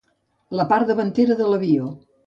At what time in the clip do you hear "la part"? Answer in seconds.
0.59-0.89